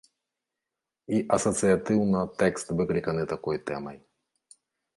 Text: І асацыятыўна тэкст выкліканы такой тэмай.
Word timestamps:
І 1.17 1.19
асацыятыўна 1.37 2.19
тэкст 2.41 2.67
выкліканы 2.81 3.23
такой 3.35 3.57
тэмай. 3.71 3.97